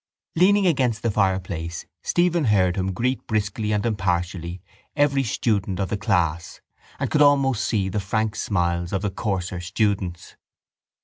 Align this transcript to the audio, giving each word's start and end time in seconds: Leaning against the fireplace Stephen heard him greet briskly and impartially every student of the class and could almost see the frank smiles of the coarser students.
Leaning 0.35 0.65
against 0.65 1.03
the 1.03 1.11
fireplace 1.11 1.85
Stephen 2.01 2.45
heard 2.45 2.75
him 2.75 2.91
greet 2.91 3.27
briskly 3.27 3.71
and 3.71 3.85
impartially 3.85 4.59
every 4.95 5.21
student 5.21 5.79
of 5.79 5.89
the 5.89 5.95
class 5.95 6.59
and 6.97 7.11
could 7.11 7.21
almost 7.21 7.63
see 7.63 7.87
the 7.87 7.99
frank 7.99 8.35
smiles 8.35 8.93
of 8.93 9.03
the 9.03 9.11
coarser 9.11 9.59
students. 9.61 10.35